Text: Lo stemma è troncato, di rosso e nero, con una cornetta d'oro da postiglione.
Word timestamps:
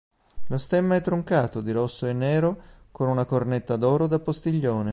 Lo 0.47 0.57
stemma 0.57 0.95
è 0.95 1.01
troncato, 1.01 1.61
di 1.61 1.69
rosso 1.71 2.07
e 2.07 2.13
nero, 2.13 2.59
con 2.89 3.07
una 3.07 3.23
cornetta 3.25 3.75
d'oro 3.77 4.07
da 4.07 4.17
postiglione. 4.17 4.89